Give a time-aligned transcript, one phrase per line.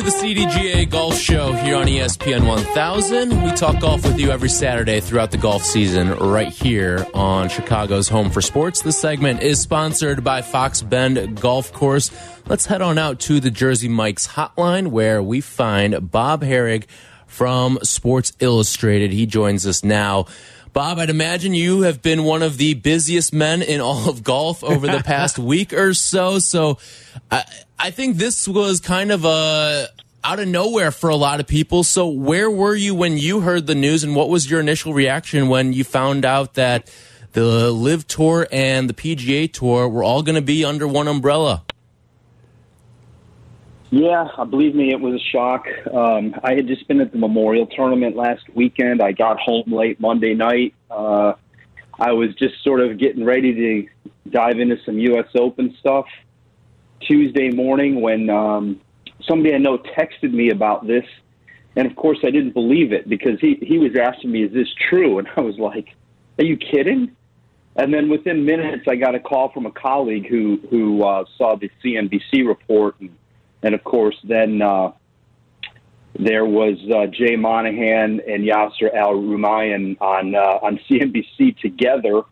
[0.00, 3.42] Into the CDGA Golf Show here on ESPN 1000.
[3.42, 8.08] We talk golf with you every Saturday throughout the golf season right here on Chicago's
[8.08, 8.80] Home for Sports.
[8.80, 12.10] This segment is sponsored by Fox Bend Golf Course.
[12.46, 16.84] Let's head on out to the Jersey Mike's hotline where we find Bob Harig
[17.26, 19.12] from Sports Illustrated.
[19.12, 20.24] He joins us now.
[20.72, 24.62] Bob, I'd imagine you have been one of the busiest men in all of golf
[24.62, 26.38] over the past week or so.
[26.38, 26.78] So
[27.30, 27.44] I,
[27.78, 29.88] I think this was kind of a
[30.22, 31.82] out of nowhere for a lot of people.
[31.82, 35.48] So where were you when you heard the news and what was your initial reaction
[35.48, 36.92] when you found out that
[37.32, 41.64] the LIV Tour and the PGA Tour were all going to be under one umbrella?
[43.90, 45.66] Yeah, believe me, it was a shock.
[45.92, 49.02] Um, I had just been at the Memorial Tournament last weekend.
[49.02, 50.74] I got home late Monday night.
[50.88, 51.34] Uh,
[51.98, 55.26] I was just sort of getting ready to dive into some U.S.
[55.34, 56.06] Open stuff.
[57.00, 58.80] Tuesday morning, when um,
[59.26, 61.04] somebody I know texted me about this,
[61.74, 64.68] and of course I didn't believe it because he he was asking me, "Is this
[64.88, 65.88] true?" And I was like,
[66.38, 67.16] "Are you kidding?"
[67.74, 71.56] And then within minutes, I got a call from a colleague who who uh, saw
[71.56, 73.10] the CNBC report and
[73.62, 74.92] and of course, then uh,
[76.18, 82.22] there was uh, Jay Monahan and Yasser Al Rumayyan on uh, on CNBC together.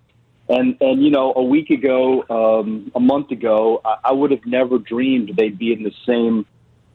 [0.48, 4.46] And and you know, a week ago, um, a month ago, I, I would have
[4.46, 6.46] never dreamed they'd be in the same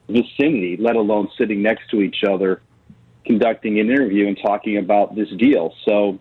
[0.08, 2.60] vicinity, let alone sitting next to each other,
[3.24, 5.74] conducting an interview and talking about this deal.
[5.84, 6.18] So,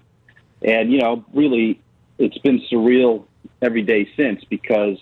[0.61, 1.81] and you know, really,
[2.17, 3.25] it's been surreal
[3.61, 4.97] every day since because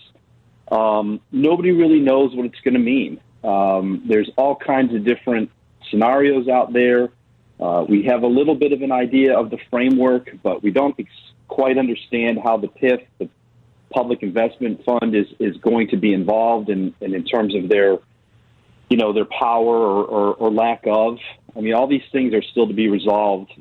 [0.72, 3.20] um, nobody really knows what it's going to mean.
[3.44, 5.50] Um, there's all kinds of different
[5.90, 7.10] scenarios out there.
[7.60, 10.98] Uh, we have a little bit of an idea of the framework, but we don't
[10.98, 11.10] ex-
[11.48, 13.28] quite understand how the PIF, the
[13.92, 17.98] Public Investment Fund, is is going to be involved, and in, in, terms of their,
[18.88, 21.18] you know, their power or, or, or lack of.
[21.54, 23.52] I mean, all these things are still to be resolved,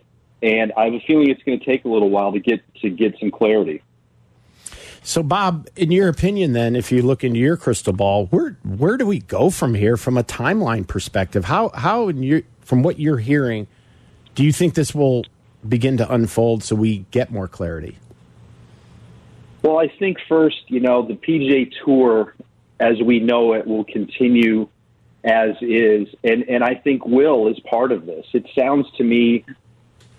[0.41, 2.89] and I have a feeling it's going to take a little while to get to
[2.89, 3.83] get some clarity.
[5.03, 8.97] So, Bob, in your opinion, then, if you look into your crystal ball, where where
[8.97, 11.45] do we go from here from a timeline perspective?
[11.45, 13.67] How how your, from what you're hearing,
[14.35, 15.25] do you think this will
[15.67, 17.97] begin to unfold so we get more clarity?
[19.63, 22.35] Well, I think first, you know, the PGA Tour,
[22.79, 24.67] as we know it, will continue
[25.23, 28.27] as is, and and I think will is part of this.
[28.33, 29.45] It sounds to me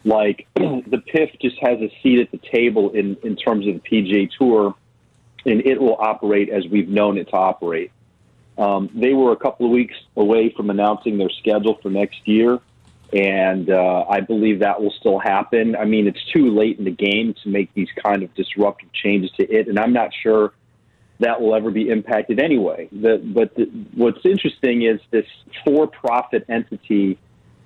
[0.04, 3.80] like the PIF just has a seat at the table in, in terms of the
[3.80, 4.74] PGA Tour,
[5.44, 7.92] and it will operate as we've known it to operate.
[8.58, 12.60] Um, they were a couple of weeks away from announcing their schedule for next year,
[13.12, 15.74] and uh, I believe that will still happen.
[15.76, 19.30] I mean, it's too late in the game to make these kind of disruptive changes
[19.38, 20.52] to it, and I'm not sure
[21.20, 22.88] that will ever be impacted anyway.
[22.90, 23.64] The, but the,
[23.94, 25.26] what's interesting is this
[25.64, 27.18] for-profit entity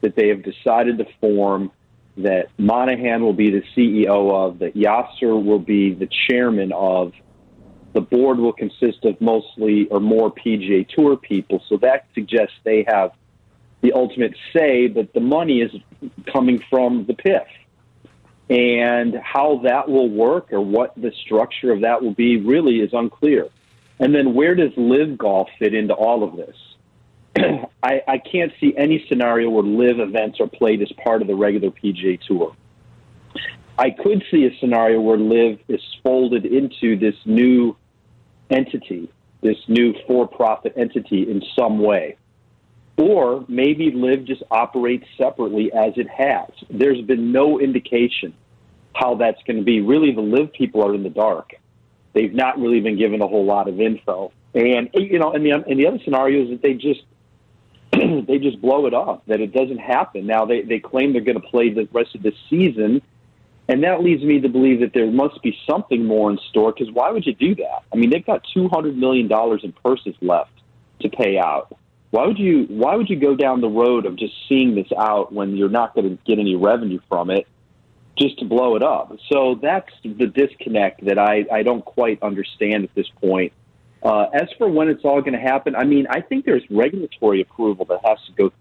[0.03, 1.71] that they have decided to form
[2.19, 7.13] that Monahan will be the CEO of, that Yasser will be the chairman of.
[7.93, 12.85] The board will consist of mostly or more PGA Tour people, so that suggests they
[12.87, 13.13] have
[13.81, 15.71] the ultimate say, but the money is
[16.33, 17.47] coming from the PIF.
[18.49, 22.91] And how that will work or what the structure of that will be really is
[22.93, 23.49] unclear.
[23.99, 26.57] And then where does LIV golf fit into all of this?
[27.83, 31.35] I, I can't see any scenario where LIV events are played as part of the
[31.35, 32.55] regular PGA Tour.
[33.79, 37.77] I could see a scenario where LIV is folded into this new
[38.51, 39.11] entity,
[39.43, 42.17] this new for-profit entity in some way.
[42.97, 46.49] Or maybe LIV just operates separately as it has.
[46.71, 48.33] There's been no indication
[48.95, 49.83] how that's going to be.
[49.83, 51.51] Really, the LIV people are in the dark.
[52.15, 54.33] They've not really been given a whole lot of info.
[54.55, 57.03] And you know, and the and the other scenario is that they just
[58.27, 60.27] they just blow it off, that it doesn't happen.
[60.27, 63.03] Now, they, they claim they're going to play the rest of the season,
[63.69, 66.93] and that leads me to believe that there must be something more in store, because
[66.93, 67.83] why would you do that?
[67.93, 69.31] I mean, they've got $200 million
[69.63, 70.53] in purses left
[71.01, 71.77] to pay out.
[72.11, 75.33] Why would you why would you go down the road of just seeing this out
[75.33, 77.47] when you're not going to get any revenue from it
[78.17, 79.13] just to blow it up?
[79.31, 83.53] So that's the disconnect that I, I don't quite understand at this point.
[84.03, 87.41] Uh, as for when it's all going to happen, I mean, I think there's regulatory
[87.41, 88.53] approval that has to go,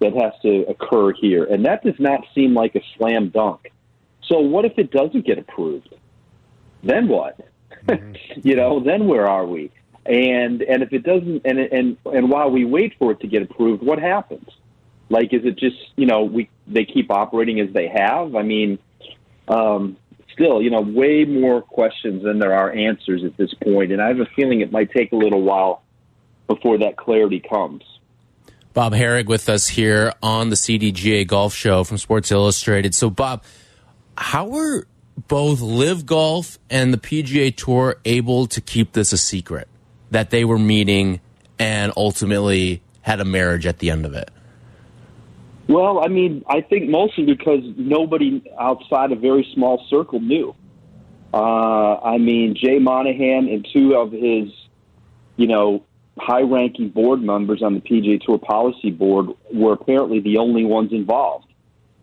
[0.00, 3.72] that has to occur here, and that does not seem like a slam dunk.
[4.24, 5.94] So, what if it doesn't get approved?
[6.82, 7.38] Then what?
[7.86, 8.40] Mm-hmm.
[8.42, 9.70] you know, then where are we?
[10.06, 13.42] And and if it doesn't, and and and while we wait for it to get
[13.42, 14.48] approved, what happens?
[15.08, 18.34] Like, is it just you know we they keep operating as they have?
[18.34, 18.78] I mean,
[19.46, 19.96] um,
[20.32, 24.08] still, you know, way more questions than there are answers at this point, and I
[24.08, 25.82] have a feeling it might take a little while
[26.46, 27.82] before that clarity comes.
[28.74, 32.94] Bob Harig with us here on the CDGA Golf Show from Sports Illustrated.
[32.94, 33.44] So, Bob,
[34.16, 34.86] how were
[35.28, 39.68] both LIV Golf and the PGA Tour able to keep this a secret
[40.10, 41.20] that they were meeting
[41.58, 44.30] and ultimately had a marriage at the end of it?
[45.72, 50.54] Well, I mean, I think mostly because nobody outside a very small circle knew.
[51.32, 54.52] Uh, I mean, Jay Monahan and two of his,
[55.36, 55.82] you know,
[56.18, 61.46] high-ranking board members on the PGA Tour Policy Board were apparently the only ones involved.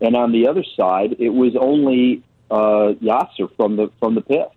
[0.00, 4.50] And on the other side, it was only uh, Yasser from the from the PIF.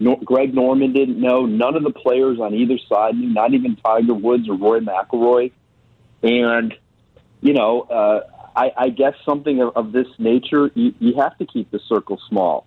[0.00, 1.44] No, Greg Norman didn't know.
[1.44, 3.28] None of the players on either side knew.
[3.28, 5.52] Not even Tiger Woods or Rory McIlroy.
[6.22, 6.74] And
[7.42, 8.20] you know, uh,
[8.56, 12.20] I, I guess something of, of this nature, you, you have to keep the circle
[12.28, 12.66] small.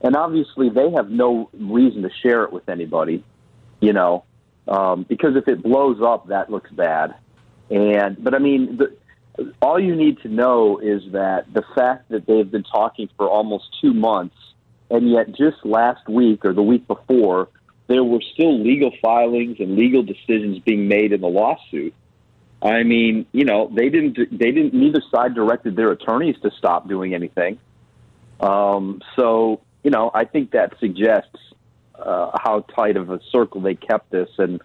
[0.00, 3.24] And obviously, they have no reason to share it with anybody.
[3.80, 4.24] You know,
[4.66, 7.14] um, because if it blows up, that looks bad.
[7.70, 8.96] And but I mean, the,
[9.62, 13.76] all you need to know is that the fact that they've been talking for almost
[13.80, 14.36] two months,
[14.90, 17.48] and yet just last week or the week before,
[17.86, 21.94] there were still legal filings and legal decisions being made in the lawsuit.
[22.60, 24.16] I mean, you know, they didn't.
[24.36, 24.74] They didn't.
[24.74, 27.58] Neither side directed their attorneys to stop doing anything.
[28.40, 31.36] Um, so, you know, I think that suggests
[31.98, 34.28] uh, how tight of a circle they kept this.
[34.38, 34.60] And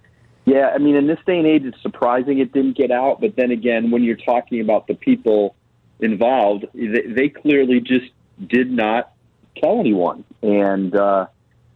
[0.45, 3.21] yeah, I mean, in this day and age, it's surprising it didn't get out.
[3.21, 5.55] But then again, when you're talking about the people
[5.99, 8.11] involved, they, they clearly just
[8.47, 9.13] did not
[9.61, 10.23] tell anyone.
[10.41, 11.27] And uh,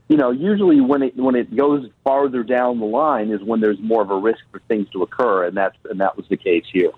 [0.08, 3.80] you know, usually when it when it goes farther down the line is when there's
[3.80, 6.64] more of a risk for things to occur, and that's and that was the case
[6.72, 6.92] here.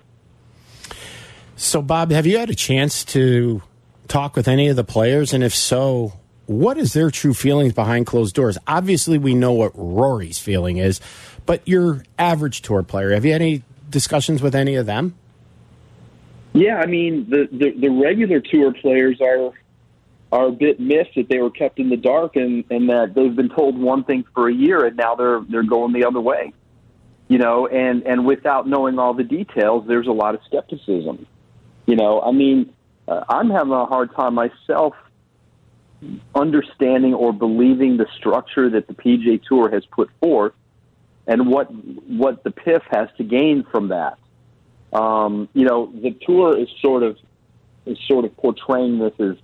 [1.56, 3.62] So, Bob, have you had a chance to
[4.08, 6.14] talk with any of the players, and if so,
[6.46, 8.56] what is their true feelings behind closed doors?
[8.66, 11.00] Obviously, we know what Rory's feeling is,
[11.46, 15.16] but your average tour player, have you had any discussions with any of them?
[16.52, 19.52] Yeah, I mean the the, the regular tour players are
[20.32, 23.34] are a bit miffed that they were kept in the dark and and that they've
[23.34, 26.52] been told one thing for a year and now they're they're going the other way.
[27.28, 31.26] You know, and and without knowing all the details, there's a lot of skepticism.
[31.86, 32.72] You know, I mean,
[33.06, 34.94] uh, I'm having a hard time myself
[36.34, 40.54] understanding or believing the structure that the PGA Tour has put forth
[41.26, 44.18] and what what the PIF has to gain from that.
[44.92, 47.16] Um, you know, the tour is sort of
[47.86, 49.36] is sort of portraying this as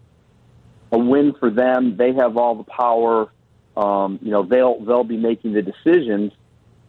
[0.93, 1.97] a win for them.
[1.97, 3.31] They have all the power.
[3.77, 6.33] Um, you know, they'll they'll be making the decisions,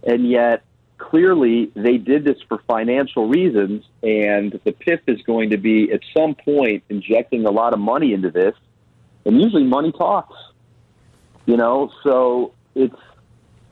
[0.03, 0.63] and yet
[0.97, 3.83] clearly they did this for financial reasons.
[4.01, 8.13] And the PIF is going to be at some point injecting a lot of money
[8.13, 8.55] into this,
[9.25, 10.35] and usually money talks.
[11.45, 12.95] You know, so it's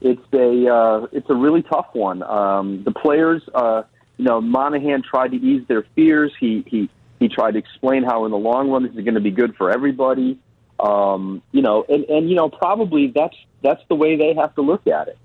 [0.01, 2.21] it's a uh, it's a really tough one.
[2.23, 3.83] Um, the players, uh,
[4.17, 6.31] you know, Monahan tried to ease their fears.
[6.39, 6.89] He he
[7.19, 9.55] he tried to explain how in the long run this is going to be good
[9.55, 10.37] for everybody.
[10.79, 14.61] Um, you know, and, and you know, probably that's that's the way they have to
[14.61, 15.17] look at it.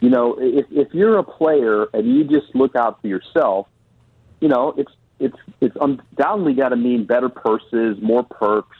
[0.00, 3.66] You know, if if you're a player and you just look out for yourself,
[4.40, 8.76] you know, it's it's it's undoubtedly got to mean better purses, more perks,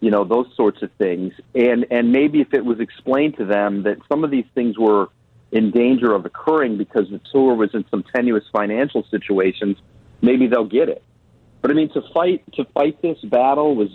[0.00, 1.34] you know, those sorts of things.
[1.54, 5.08] And and maybe if it was explained to them that some of these things were
[5.52, 9.76] in danger of occurring because the tour was in some tenuous financial situations,
[10.20, 11.02] maybe they'll get it.
[11.64, 13.88] But I mean, to fight to fight this battle was,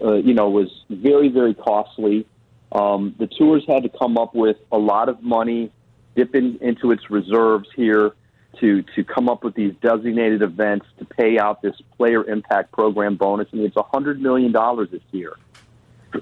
[0.00, 2.24] uh, you know, was very very costly.
[2.70, 5.72] Um, the tours had to come up with a lot of money,
[6.14, 8.12] dip in, into its reserves here
[8.60, 13.16] to to come up with these designated events to pay out this player impact program
[13.16, 13.48] bonus.
[13.52, 15.32] I mean, it's a hundred million dollars this year.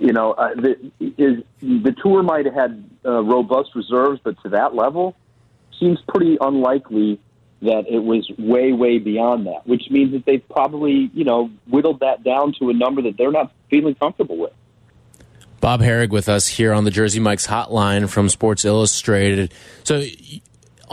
[0.00, 4.48] You know, uh, the, is the tour might have had uh, robust reserves, but to
[4.48, 5.14] that level,
[5.78, 7.20] seems pretty unlikely
[7.64, 12.00] that it was way, way beyond that, which means that they've probably, you know, whittled
[12.00, 14.52] that down to a number that they're not feeling comfortable with.
[15.60, 19.54] Bob Harig with us here on the Jersey Mike's hotline from Sports Illustrated.
[19.82, 20.04] So,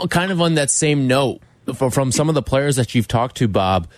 [0.08, 1.42] kind of on that same note,
[1.74, 3.88] from some of the players that you've talked to, Bob,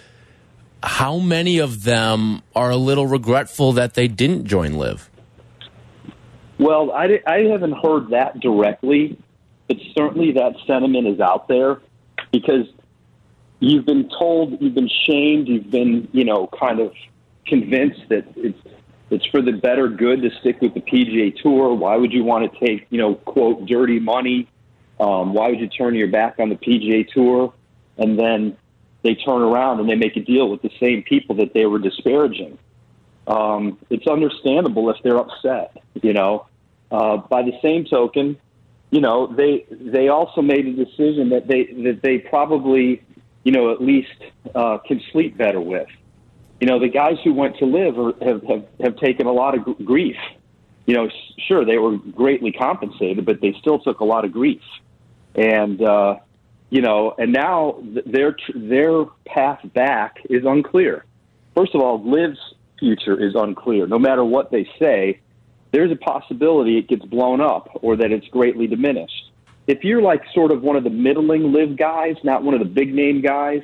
[0.83, 5.09] how many of them are a little regretful that they didn't join LIV?
[6.59, 9.19] Well, I, I haven't heard that directly,
[9.69, 11.81] but certainly that sentiment is out there
[12.39, 12.67] because
[13.61, 16.93] you've been told, you've been shamed, you've been, you know, kind of
[17.47, 18.59] convinced that it's
[19.11, 21.75] it's for the better good to stick with the PGA Tour.
[21.75, 24.49] Why would you want to take, you know, quote, dirty money
[24.99, 27.53] Um, why would you turn your back on the PGA Tour
[27.99, 28.57] and then
[29.03, 31.79] they turn around and they make a deal with the same people that they were
[31.79, 32.59] disparaging?
[33.27, 36.47] Um, it's understandable if they're upset, you know.
[36.91, 38.37] Uh, by the same token,
[38.95, 43.03] you know they they also made a decision that they that they probably
[43.43, 44.15] you know at least
[44.55, 45.89] uh, can sleep better with.
[46.61, 49.59] You know the guys who went to LIV are, have, have have taken a lot
[49.59, 50.17] of grief.
[50.87, 51.09] You know,
[51.49, 54.63] sure they were greatly compensated, but they still took a lot of grief,
[55.35, 56.19] and uh,
[56.71, 61.05] you know, and now their their path back is unclear.
[61.57, 62.39] First of all, LIV's
[62.79, 63.89] future is unclear.
[63.89, 65.19] No matter what they say,
[65.75, 69.33] there's a possibility it gets blown up or that it's greatly diminished.
[69.67, 72.67] If you're like sort of one of the middling LIV guys, not one of the
[72.67, 73.63] big name guys,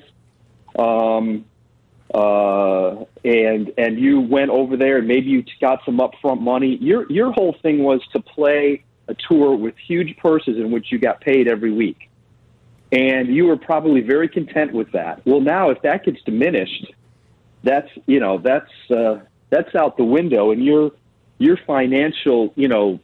[0.79, 1.45] um,
[2.13, 6.77] uh, and and you went over there and maybe you got some upfront money.
[6.81, 10.99] Your your whole thing was to play a tour with huge purses in which you
[10.99, 12.11] got paid every week,
[12.91, 15.25] and you were probably very content with that.
[15.25, 16.93] Well, now if that gets diminished,
[17.63, 20.91] that's you know that's uh, that's out the window, and you're
[21.41, 23.01] your financial, you know,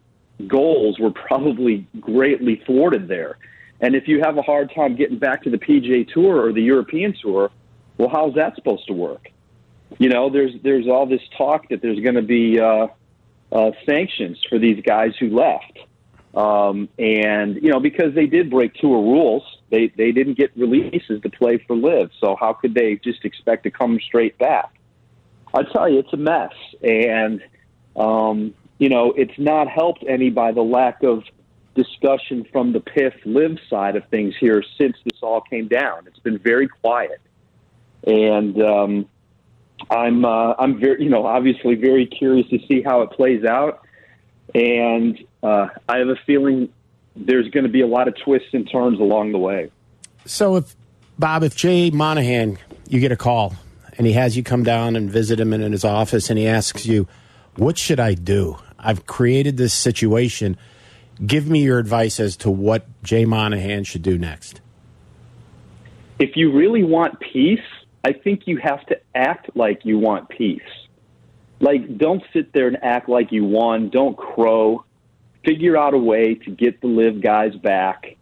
[0.46, 3.38] goals were probably greatly thwarted there.
[3.80, 6.62] And if you have a hard time getting back to the PGA Tour or the
[6.62, 7.50] European Tour,
[7.96, 9.28] well, how's that supposed to work?
[9.98, 12.88] You know, there's there's all this talk that there's going to be uh,
[13.50, 15.78] uh, sanctions for these guys who left,
[16.34, 21.22] um, and you know because they did break tour rules, they they didn't get releases
[21.22, 22.10] to play for LIV.
[22.20, 24.74] So how could they just expect to come straight back?
[25.54, 26.52] I tell you, it's a mess,
[26.82, 27.40] and
[27.96, 31.24] um, you know, it's not helped any by the lack of
[31.74, 36.06] discussion from the PIF LIV side of things here since this all came down.
[36.06, 37.20] It's been very quiet,
[38.06, 39.08] and um,
[39.90, 43.82] I'm uh, I'm very you know obviously very curious to see how it plays out,
[44.54, 46.70] and uh, I have a feeling
[47.14, 49.70] there's going to be a lot of twists and turns along the way.
[50.26, 50.76] So if
[51.18, 53.54] Bob, if Jay Monahan, you get a call
[53.98, 56.84] and he has you come down and visit him in his office, and he asks
[56.84, 57.08] you
[57.56, 58.58] what should I do?
[58.78, 60.56] I've created this situation.
[61.24, 64.60] Give me your advice as to what Jay Monahan should do next.
[66.18, 67.60] If you really want peace,
[68.04, 70.60] I think you have to act like you want peace.
[71.60, 73.88] Like, don't sit there and act like you won.
[73.88, 74.84] Don't crow.
[75.44, 78.16] Figure out a way to get the LIV guys back.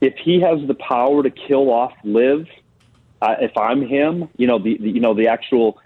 [0.00, 2.46] If he has the power to kill off LIV,
[3.20, 5.78] uh, if I'm him, you know the, the you know the actual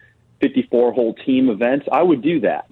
[0.43, 2.71] 54 hole team events, I would do that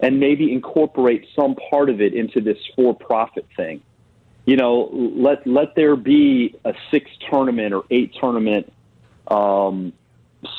[0.00, 3.82] and maybe incorporate some part of it into this for profit thing.
[4.46, 8.72] You know, let let there be a six tournament or eight tournament
[9.30, 9.92] um,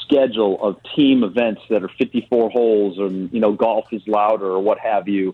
[0.03, 4.59] schedule of team events that are 54 holes and you know golf is louder or
[4.59, 5.33] what have you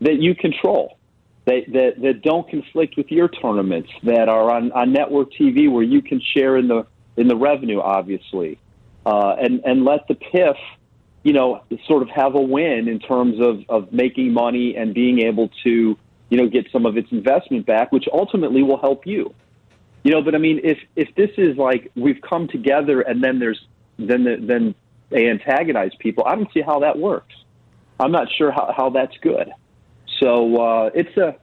[0.00, 0.98] that you control
[1.46, 5.82] that that, that don't conflict with your tournaments that are on, on network TV where
[5.82, 8.58] you can share in the in the revenue obviously
[9.06, 10.56] uh, and and let the PIF
[11.26, 15.18] you know, sort of have a win in terms of, of making money and being
[15.22, 15.98] able to,
[16.28, 19.34] you know, get some of its investment back, which ultimately will help you.
[20.04, 23.40] You know, but I mean, if if this is like we've come together and then
[23.40, 23.60] there's
[23.98, 24.76] then the, then
[25.10, 27.34] they antagonize people, I don't see how that works.
[27.98, 29.50] I'm not sure how, how that's good.
[30.20, 31.34] So uh, it's a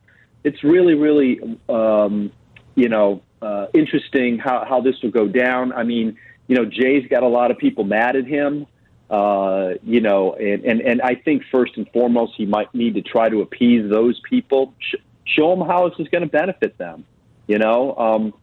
[0.46, 2.32] it's really really um,
[2.76, 5.74] you know uh, interesting how how this will go down.
[5.74, 8.68] I mean, you know, Jay's got a lot of people mad at him.
[9.10, 13.02] Uh, you know, and, and, and I think first and foremost, he might need to
[13.02, 14.96] try to appease those people, sh-
[15.26, 17.06] show them how this is going to benefit them.
[17.46, 18.34] You know, um,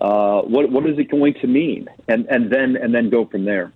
[0.00, 3.44] uh, what what is it going to mean, and and then and then go from
[3.44, 3.72] there.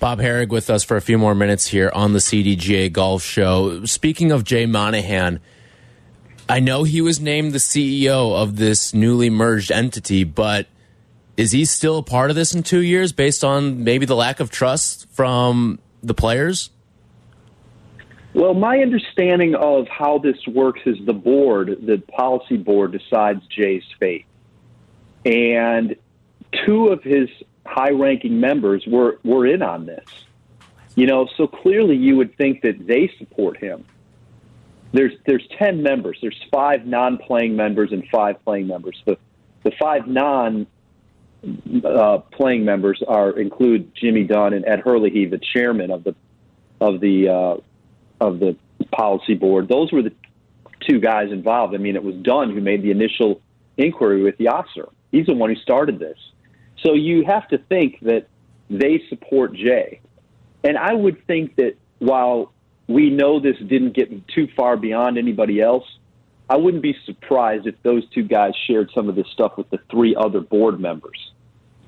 [0.00, 3.84] Bob Harig with us for a few more minutes here on the CDGA Golf Show.
[3.84, 5.40] Speaking of Jay Monahan,
[6.48, 10.66] I know he was named the CEO of this newly merged entity, but
[11.36, 14.40] is he still a part of this in two years based on maybe the lack
[14.40, 16.70] of trust from the players?
[18.34, 23.84] Well, my understanding of how this works is the board, the policy board, decides Jay's
[24.00, 24.26] fate.
[25.24, 25.96] And
[26.66, 27.28] two of his
[27.64, 30.04] high ranking members were, were in on this.
[30.96, 33.84] You know, so clearly you would think that they support him.
[34.92, 36.18] There's there's ten members.
[36.20, 39.02] There's five non playing members and five playing members.
[39.04, 39.18] The
[39.64, 40.68] the five non
[41.84, 46.14] uh, playing members are include Jimmy Dunn and Ed Herlihy, the chairman of the
[46.80, 48.56] of the uh, of the
[48.92, 49.68] policy board.
[49.68, 50.12] Those were the
[50.88, 51.74] two guys involved.
[51.74, 53.40] I mean, it was Dunn who made the initial
[53.76, 54.90] inquiry with Yasser.
[55.10, 56.18] He's the one who started this.
[56.84, 58.28] So you have to think that
[58.68, 60.00] they support Jay.
[60.62, 62.52] And I would think that while
[62.88, 65.84] we know this didn't get too far beyond anybody else,
[66.48, 69.78] I wouldn't be surprised if those two guys shared some of this stuff with the
[69.90, 71.32] three other board members,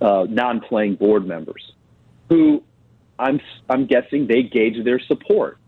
[0.01, 1.73] uh, non-playing board members,
[2.29, 2.63] who
[3.19, 5.59] I'm I'm guessing they gauge their support.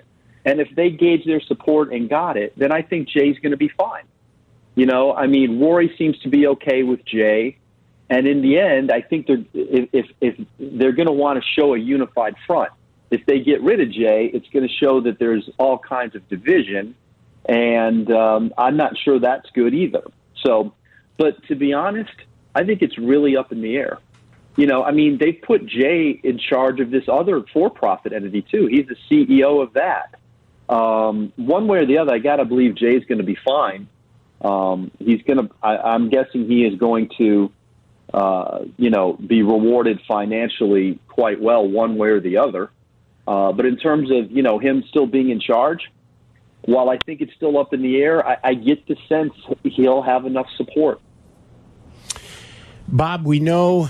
[0.45, 3.59] And if they gauge their support and got it, then I think Jay's going to
[3.59, 4.05] be fine.
[4.75, 7.59] You know, I mean, Rory seems to be okay with Jay,
[8.09, 11.61] and in the end, I think they're if if, if they're going to want to
[11.61, 12.71] show a unified front.
[13.11, 16.29] If they get rid of Jay, it's going to show that there's all kinds of
[16.29, 16.95] division,
[17.47, 20.03] and um, I'm not sure that's good either.
[20.45, 20.75] So,
[21.17, 22.13] but to be honest,
[22.55, 23.99] I think it's really up in the air.
[24.57, 28.67] You know, I mean, they put Jay in charge of this other for-profit entity too.
[28.67, 30.17] He's the CEO of that.
[30.69, 33.89] Um, one way or the other, I got to believe Jay's going to be fine.
[34.41, 35.55] Um, he's going to.
[35.63, 37.53] I'm guessing he is going to,
[38.13, 42.71] uh, you know, be rewarded financially quite well, one way or the other.
[43.27, 45.91] Uh, but in terms of you know him still being in charge,
[46.63, 50.03] while I think it's still up in the air, I, I get the sense he'll
[50.03, 51.01] have enough support.
[52.87, 53.89] Bob, we know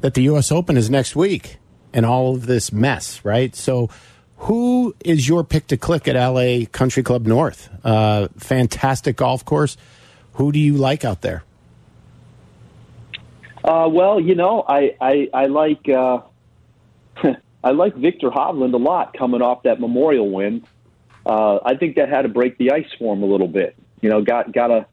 [0.00, 0.52] that the U.S.
[0.52, 1.58] Open is next week
[1.92, 3.54] and all of this mess, right?
[3.54, 3.90] So,
[4.38, 7.68] who is your pick to click at LA Country Club North?
[7.84, 9.76] Uh, fantastic golf course.
[10.34, 11.44] Who do you like out there?
[13.62, 16.22] Uh, well, you know, I I, I like uh,
[17.64, 20.64] I like Viktor Hovland a lot coming off that Memorial win.
[21.24, 23.76] Uh, I think that had to break the ice for him a little bit.
[24.00, 24.86] You know, got got a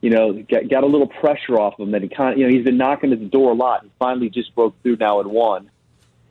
[0.00, 2.52] you know got, got a little pressure off him that he kind of you know
[2.52, 3.82] he's been knocking at the door a lot.
[3.82, 5.70] He finally just broke through now and won.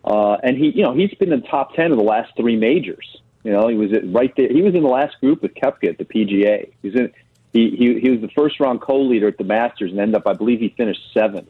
[0.03, 2.55] Uh, and he, you know, he's been in the top ten of the last three
[2.55, 3.22] majors.
[3.43, 4.50] You know, he was right there.
[4.50, 6.72] He was in the last group with Koepka at the PGA.
[6.81, 7.12] He was in.
[7.53, 10.34] He, he he was the first round co-leader at the Masters and ended up, I
[10.34, 11.50] believe, he finished seventh.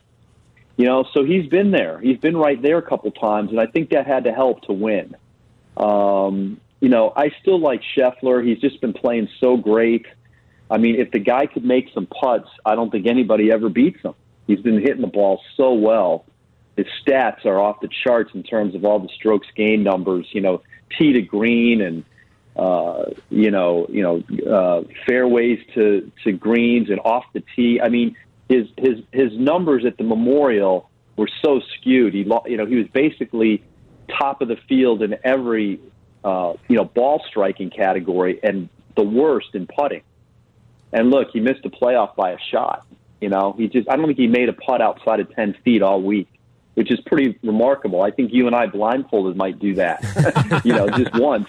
[0.77, 1.99] You know, so he's been there.
[1.99, 4.73] He's been right there a couple times, and I think that had to help to
[4.73, 5.15] win.
[5.77, 8.45] Um, you know, I still like Scheffler.
[8.45, 10.05] He's just been playing so great.
[10.69, 14.01] I mean, if the guy could make some putts, I don't think anybody ever beats
[14.01, 14.13] him.
[14.47, 16.25] He's been hitting the ball so well
[16.77, 20.27] his stats are off the charts in terms of all the strokes gained numbers.
[20.31, 20.61] You know,
[20.97, 22.03] tee to green and
[22.55, 27.79] uh, you know, you know, uh, fairways to to greens and off the tee.
[27.81, 28.15] I mean,
[28.49, 32.13] his his his numbers at the Memorial were so skewed.
[32.13, 33.63] He you know he was basically
[34.19, 35.79] top of the field in every
[36.23, 40.03] uh, you know ball striking category and the worst in putting.
[40.93, 42.85] And look, he missed a playoff by a shot.
[43.21, 45.81] You know, he just I don't think he made a putt outside of ten feet
[45.81, 46.27] all week
[46.73, 48.01] which is pretty remarkable.
[48.01, 51.47] I think you and I blindfolded might do that, you know, just once.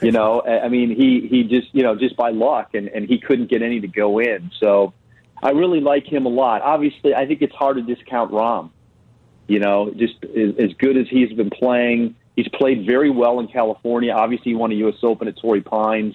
[0.00, 3.18] You know, I mean, he he just you know just by luck, and and he
[3.18, 4.50] couldn't get any to go in.
[4.60, 4.92] So
[5.42, 6.62] I really like him a lot.
[6.62, 8.70] Obviously, I think it's hard to discount Rahm.
[9.46, 13.48] You know, just as, as good as he's been playing, he's played very well in
[13.48, 14.12] California.
[14.12, 14.96] Obviously, he won a U.S.
[15.02, 16.14] Open at Torrey Pines.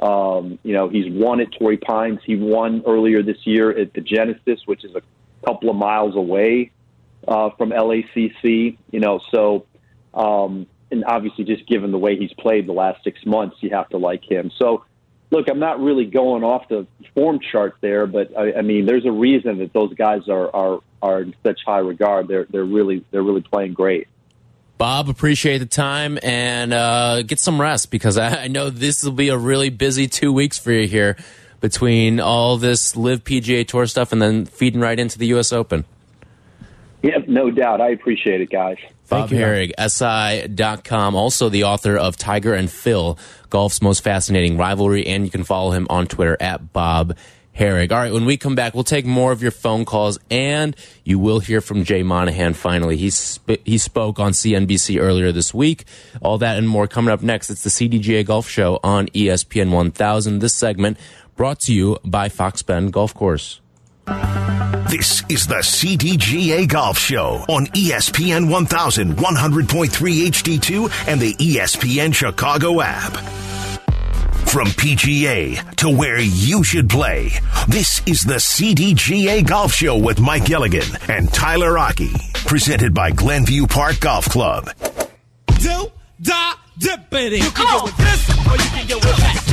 [0.00, 2.20] Um, you know, he's won at Torrey Pines.
[2.24, 5.02] He won earlier this year at the Genesis, which is a
[5.44, 6.70] couple of miles away
[7.28, 8.78] uh, from LACC.
[8.90, 9.66] You know, so
[10.14, 13.88] um, and obviously just given the way he's played the last six months, you have
[13.90, 14.50] to like him.
[14.58, 14.84] So
[15.30, 19.06] look, I'm not really going off the form chart there, but I, I mean, there's
[19.06, 22.28] a reason that those guys are are are in such high regard.
[22.28, 24.08] They're they're really they're really playing great.
[24.80, 29.12] Bob, appreciate the time and uh, get some rest because I, I know this will
[29.12, 31.18] be a really busy two weeks for you here
[31.60, 35.52] between all this LIV PGA Tour stuff and then feeding right into the U.S.
[35.52, 35.84] Open.
[37.02, 37.82] Yep, no doubt.
[37.82, 38.78] I appreciate it, guys.
[39.10, 43.18] Bob Harig, SI.com, also the author of Tiger and Phil,
[43.50, 47.18] Golf's Most Fascinating Rivalry, and you can follow him on Twitter at Bob
[47.56, 47.92] Harig.
[47.92, 51.18] All right, when we come back, we'll take more of your phone calls, and you
[51.18, 52.96] will hear from Jay Monahan finally.
[52.96, 55.84] He, sp he spoke on CNBC earlier this week.
[56.22, 57.50] All that and more coming up next.
[57.50, 60.38] It's the CDGA Golf Show on ESPN 1000.
[60.38, 60.98] This segment
[61.36, 63.60] brought to you by Fox Bend Golf Course.
[64.90, 73.49] This is the CDGA Golf Show on ESPN 1100.3 HD2 and the ESPN Chicago app.
[74.50, 77.30] From PGA to where you should play,
[77.68, 82.10] this is the CDGA Golf Show with Mike Gilligan and Tyler Aki,
[82.46, 84.68] presented by Glenview Park Golf Club.
[85.60, 87.38] Do, da, dippity.
[87.38, 89.49] You can get with this, or you can get with that.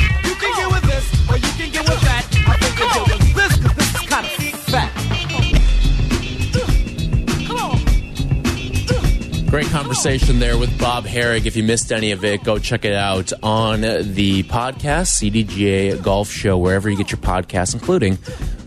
[9.50, 11.46] Great conversation there with Bob Harig.
[11.46, 16.30] If you missed any of it, go check it out on the podcast, CDGA Golf
[16.30, 18.18] Show, wherever you get your podcasts, including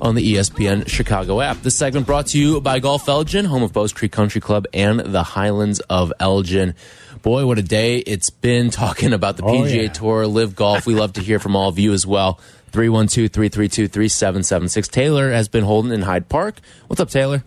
[0.01, 1.59] on the ESPN Chicago app.
[1.59, 5.01] This segment brought to you by Golf Elgin, home of Bowes Creek Country Club and
[5.01, 6.75] the Highlands of Elgin.
[7.21, 9.89] Boy, what a day it's been talking about the PGA oh, yeah.
[9.89, 10.87] Tour, LIV Golf.
[10.87, 12.41] We love to hear from all of you as well.
[12.73, 14.89] 312 332 3776.
[14.89, 16.57] Taylor has been holding in Hyde Park.
[16.87, 17.45] What's up, Taylor?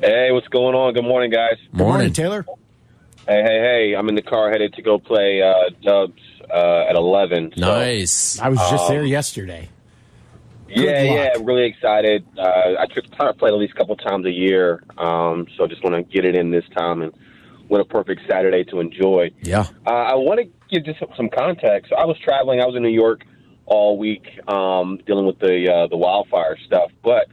[0.00, 0.92] Hey, what's going on?
[0.94, 1.56] Good morning, guys.
[1.72, 2.44] Good morning, Taylor.
[3.26, 3.94] Hey, hey, hey!
[3.96, 6.20] I'm in the car headed to go play uh, Dubs
[6.52, 7.52] uh, at 11.
[7.56, 8.38] So, Nice.
[8.38, 9.68] I was just Um, there yesterday.
[10.68, 11.46] yeah, Good yeah, luck.
[11.46, 12.24] really excited.
[12.38, 12.42] Uh,
[12.78, 15.66] I try try to play at least a couple times a year, um, so I
[15.66, 17.12] just want to get it in this time and
[17.68, 19.30] what a perfect Saturday to enjoy.
[19.42, 19.66] Yeah.
[19.86, 21.92] Uh, I want to give just some context.
[21.96, 22.60] I was traveling.
[22.60, 23.24] I was in New York
[23.64, 26.92] all week, um, dealing with the uh, the wildfire stuff.
[27.02, 27.26] But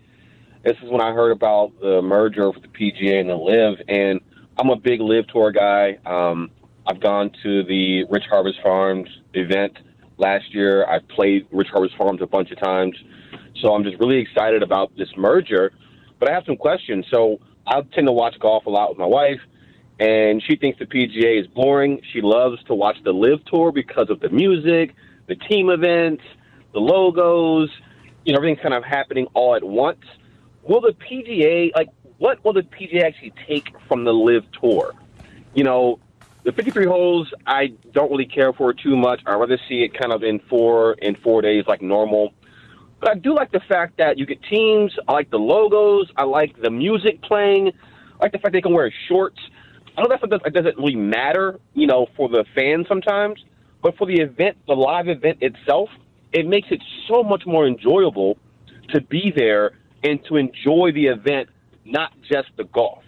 [0.63, 4.21] this is when I heard about the merger with the PGA and the LIV, and
[4.57, 5.97] I'm a big LIV Tour guy.
[6.05, 6.51] Um,
[6.87, 9.77] I've gone to the Rich Harvest Farms event
[10.17, 10.85] last year.
[10.85, 12.95] I've played Rich Harvest Farms a bunch of times,
[13.61, 15.71] so I'm just really excited about this merger.
[16.19, 17.05] But I have some questions.
[17.11, 19.39] So I tend to watch golf a lot with my wife
[19.99, 22.01] and she thinks the PGA is boring.
[22.11, 24.95] She loves to watch the LIV Tour because of the music,
[25.27, 26.23] the team events,
[26.73, 27.69] the logos.
[28.25, 30.03] You know, everything's kind of happening all at once.
[30.63, 34.93] Will the PGA like what will the PGA actually take from the LIV Tour?
[35.53, 35.99] You know,
[36.43, 39.21] the 53 holes I don't really care for too much.
[39.25, 42.33] I'd rather see it kind of in four in four days like normal.
[42.99, 44.95] But I do like the fact that you get teams.
[45.07, 46.09] I like the logos.
[46.15, 47.73] I like the music playing.
[48.19, 49.39] I like the fact they can wear shorts.
[49.97, 53.43] I know that sometimes it doesn't really matter, you know, for the fans sometimes,
[53.81, 55.89] but for the event, the live event itself,
[56.31, 58.37] it makes it so much more enjoyable
[58.89, 59.71] to be there
[60.03, 61.49] and to enjoy the event,
[61.85, 63.03] not just the golf.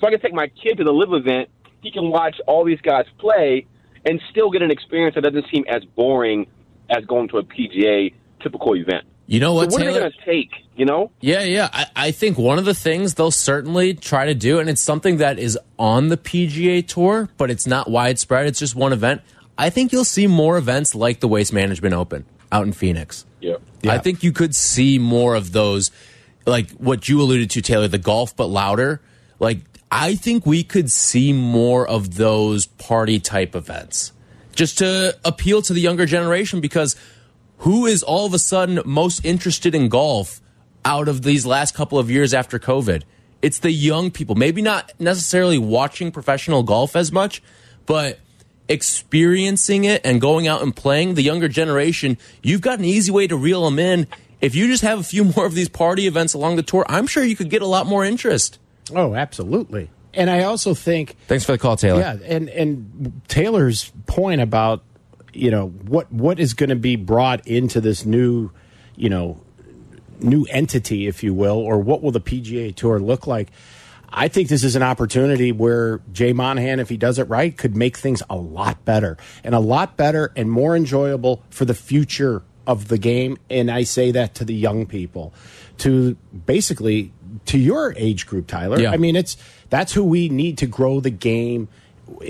[0.00, 1.48] So I can take my kid to the live event.
[1.82, 3.66] He can watch all these guys play
[4.04, 6.46] and still get an experience that doesn't seem as boring
[6.90, 9.04] as going to a PGA typical event.
[9.26, 10.50] You know what, so what are they going to take?
[10.76, 11.10] You know?
[11.20, 11.70] Yeah, yeah.
[11.72, 15.16] I, I think one of the things they'll certainly try to do, and it's something
[15.18, 18.46] that is on the PGA Tour, but it's not widespread.
[18.46, 19.22] It's just one event.
[19.56, 23.24] I think you'll see more events like the Waste Management Open out in Phoenix.
[23.40, 23.56] Yeah.
[23.88, 25.90] I think you could see more of those,
[26.46, 29.00] like what you alluded to, Taylor, the golf but louder.
[29.38, 29.58] Like,
[29.90, 34.12] I think we could see more of those party type events
[34.54, 36.96] just to appeal to the younger generation because
[37.58, 40.40] who is all of a sudden most interested in golf
[40.84, 43.02] out of these last couple of years after COVID?
[43.42, 44.34] It's the young people.
[44.34, 47.42] Maybe not necessarily watching professional golf as much,
[47.86, 48.18] but
[48.68, 52.16] experiencing it and going out and playing the younger generation.
[52.42, 54.06] You've got an easy way to reel them in.
[54.40, 57.06] If you just have a few more of these party events along the tour, I'm
[57.06, 58.58] sure you could get a lot more interest.
[58.94, 59.90] Oh, absolutely.
[60.12, 62.00] And I also think Thanks for the call, Taylor.
[62.00, 64.84] Yeah, and and Taylor's point about
[65.32, 68.50] you know what what is going to be brought into this new
[68.94, 69.40] you know
[70.20, 73.50] new entity, if you will, or what will the PGA Tour look like?
[74.16, 77.76] I think this is an opportunity where Jay Monahan, if he does it right, could
[77.76, 82.42] make things a lot better and a lot better and more enjoyable for the future
[82.66, 83.38] of the game.
[83.50, 85.32] And I say that to the young people,
[85.78, 87.12] to basically
[87.46, 88.80] to your age group, Tyler.
[88.80, 88.92] Yeah.
[88.92, 89.36] I mean, it's
[89.70, 91.68] that's who we need to grow the game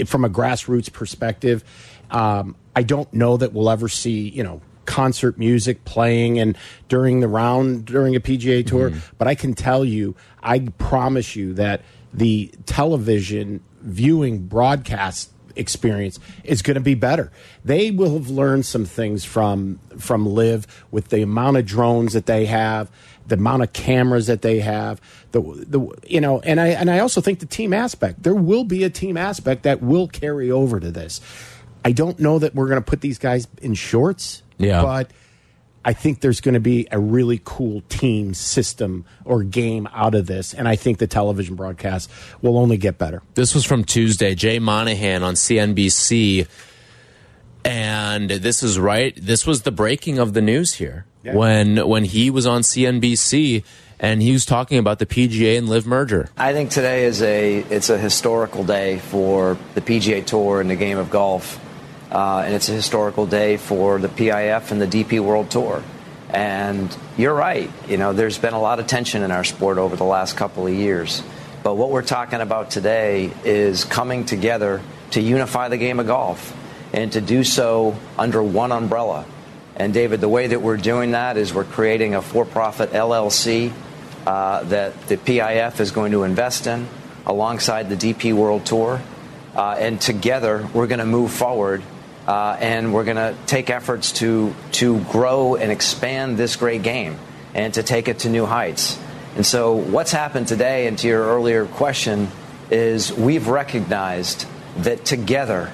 [0.06, 1.64] from a grassroots perspective.
[2.10, 6.56] Um, I don't know that we'll ever see, you know, concert music playing and
[6.88, 11.54] during the round during a PGA tour, but I can tell you, I promise you
[11.54, 17.30] that the television viewing broadcast experience is going to be better.
[17.64, 22.26] They will have learned some things from from LIV with the amount of drones that
[22.26, 22.90] they have,
[23.26, 25.00] the amount of cameras that they have,
[25.32, 28.22] the the you know, and I and I also think the team aspect.
[28.22, 31.20] There will be a team aspect that will carry over to this.
[31.84, 34.80] I don't know that we're going to put these guys in shorts, Yeah.
[34.82, 35.10] but
[35.84, 40.26] I think there's going to be a really cool team system or game out of
[40.26, 42.10] this, and I think the television broadcast
[42.42, 43.22] will only get better.
[43.34, 44.34] This was from Tuesday.
[44.34, 46.46] Jay Monahan on CNBC.
[47.64, 49.14] And this is right.
[49.20, 51.34] This was the breaking of the news here Yeah.
[51.34, 53.64] when when he was on CNBC
[53.98, 56.28] and he was talking about the PGA and LIV merger.
[56.36, 60.76] I think today is a it's a historical day for the PGA Tour and the
[60.76, 61.58] game of golf,
[62.14, 65.82] uh, and it's a historical day for the PIF and the DP World Tour.
[66.30, 67.70] And you're right.
[67.88, 70.64] You know, there's been a lot of tension in our sport over the last couple
[70.64, 71.24] of years.
[71.64, 76.56] But what we're talking about today is coming together to unify the game of golf
[76.92, 79.26] and to do so under one umbrella.
[79.74, 83.72] And David, the way that we're doing that is we're creating a for-profit LLC
[84.24, 86.86] uh, that the PIF is going to invest in
[87.26, 89.02] alongside the DP World Tour.
[89.56, 91.82] Uh, and together, we're going to move forward
[92.26, 97.18] uh, and we're going to take efforts to, to grow and expand this great game
[97.54, 98.98] and to take it to new heights.
[99.36, 102.28] And so, what's happened today, and to your earlier question,
[102.70, 104.46] is we've recognized
[104.78, 105.72] that together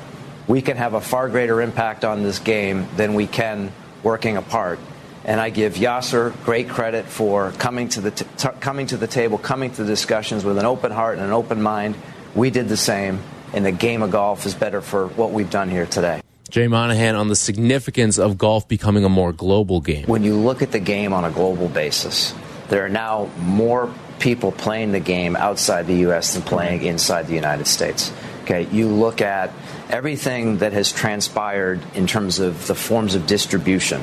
[0.49, 4.79] we can have a far greater impact on this game than we can working apart.
[5.25, 9.07] And I give Yasser great credit for coming to the t- t- coming to the
[9.07, 11.95] table, coming to the discussions with an open heart and an open mind.
[12.35, 13.21] We did the same,
[13.53, 16.23] and the game of golf is better for what we've done here today.
[16.51, 20.05] Jay Monahan on the significance of golf becoming a more global game.
[20.07, 22.35] When you look at the game on a global basis,
[22.69, 26.35] there are now more people playing the game outside the U.S.
[26.35, 28.13] than playing inside the United States.
[28.43, 29.53] Okay, you look at
[29.89, 34.01] everything that has transpired in terms of the forms of distribution,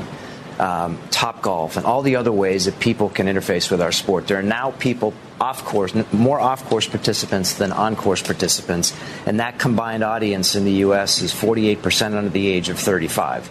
[0.59, 4.27] um, Top Golf, and all the other ways that people can interface with our sport.
[4.27, 9.39] There are now people off course, more off course participants than on course participants, and
[9.39, 11.21] that combined audience in the U.S.
[11.21, 13.49] is 48% under the age of 35.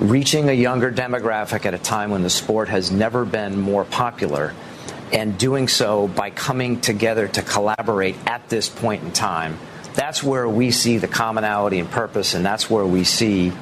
[0.00, 4.52] Reaching a younger demographic at a time when the sport has never been more popular
[5.12, 9.58] and doing so by coming together to collaborate at this point in time
[9.94, 13.52] that's where we see the commonality and purpose, and that's where we see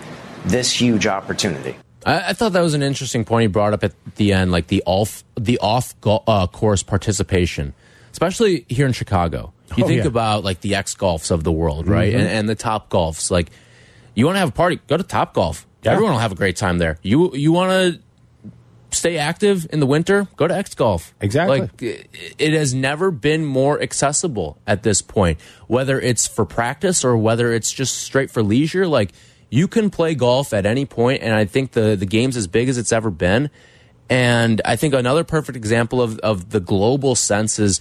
[0.44, 1.76] this huge opportunity.
[2.06, 4.68] I, I thought that was an interesting point he brought up at the end, like
[4.68, 7.74] the off the off uh, course participation,
[8.12, 9.52] especially here in Chicago.
[9.76, 10.08] You Oh, think yeah.
[10.08, 12.18] about like the X golfs of the world, right, Mhm.
[12.18, 13.30] and, and the Top Golfs.
[13.30, 13.50] Like,
[14.14, 15.66] you want to have a party, go to Top Golf.
[15.84, 15.92] Yeah.
[15.92, 16.98] Everyone will have a great time there.
[17.02, 18.00] You you want to
[18.92, 21.14] stay active in the winter, go to X Golf.
[21.20, 21.60] Exactly.
[21.60, 22.08] Like it,
[22.38, 27.52] it has never been more accessible at this point, whether it's for practice or whether
[27.52, 28.88] it's just straight for leisure.
[28.88, 29.12] Like
[29.50, 32.68] you can play golf at any point, and I think the the game's as big
[32.68, 33.50] as it's ever been.
[34.08, 37.80] And I think another perfect example of of the global sense is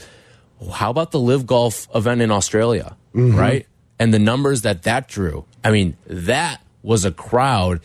[0.73, 3.37] how about the LIV Golf event in Australia, mm-hmm.
[3.37, 3.67] right?
[3.99, 5.45] And the numbers that that drew.
[5.63, 7.81] I mean, that was a crowd,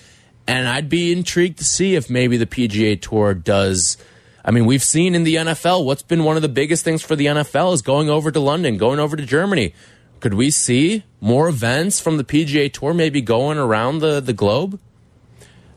[0.47, 3.99] and I'd be intrigued to see if maybe the PGA Tour does.
[4.45, 7.17] I mean, we've seen in the NFL what's been one of the biggest things for
[7.17, 9.75] the NFL is going over to London, going over to Germany.
[10.25, 14.81] Could we see more events from the PGA Tour maybe going around the, the globe?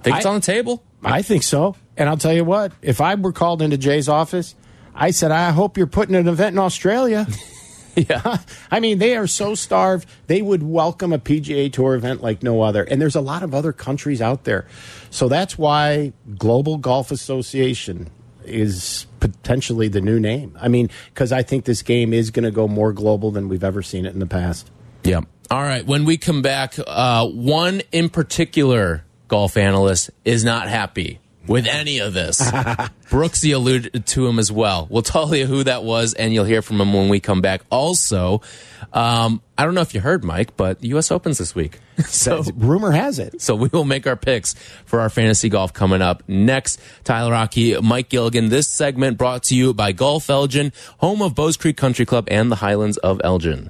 [0.02, 0.82] think it's on the table.
[1.04, 1.76] I think so.
[1.98, 4.56] And I'll tell you what, if I were called into Jay's office,
[4.96, 7.28] I said, I hope you're putting an event in Australia.
[8.10, 8.38] yeah.
[8.72, 10.08] I mean, they are so starved.
[10.28, 12.86] They would welcome a PGA Tour event like no other.
[12.86, 14.66] And there's a lot of other countries out there.
[15.10, 18.10] So that's why Global Golf Association
[18.48, 20.58] is potentially the new name.
[20.60, 23.64] I mean, because I think this game is going to go more global than we've
[23.64, 24.70] ever seen it in the past.
[25.04, 25.22] Yeah.
[25.50, 25.86] All right.
[25.86, 32.00] When we come back, uh, one in particular golf analyst is not happy with any
[32.00, 32.40] of this.
[33.10, 34.88] Brooksy alluded to him as well.
[34.90, 37.62] We'll tell you who that was, and you'll hear from him when we come back.
[37.70, 38.42] Also,
[38.94, 41.12] um, I don't know if you heard, Mike, but the U.S.
[41.12, 41.80] Opens this week.
[42.06, 43.42] so, rumor has it.
[43.42, 44.54] So we will make our picks
[44.86, 46.80] for our fantasy golf coming up next.
[47.04, 48.50] Tyler Aki, Mike Gilligan.
[48.50, 52.52] This segment brought to you by Golf Elgin, home of Bowes Creek Country Club and
[52.52, 53.70] the Highlands of Elgin.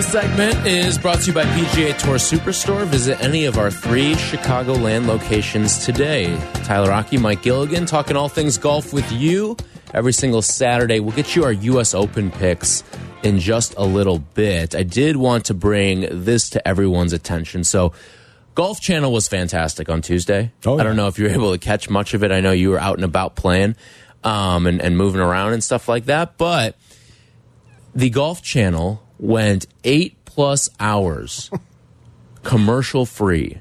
[0.00, 2.86] This segment is brought to you by PGA Tour Superstore.
[2.86, 6.34] Visit any of our three Chicagoland locations today.
[6.64, 9.58] Tyler Aki, Mike Gilligan, talking all things golf with you
[9.92, 11.00] every single Saturday.
[11.00, 11.92] We'll get you our U.S.
[11.92, 12.82] Open picks
[13.22, 14.74] in just a little bit.
[14.74, 17.62] I did want to bring this to everyone's attention.
[17.62, 17.92] So,
[18.54, 20.50] Golf Channel was fantastic on Tuesday.
[20.64, 22.32] Oh, I don't know if you were able to catch much of it.
[22.32, 23.76] I know you were out and about playing
[24.24, 26.78] um, and, and moving around and stuff like that, but
[27.94, 31.50] the Golf Channel went eight plus hours
[32.42, 33.58] commercial free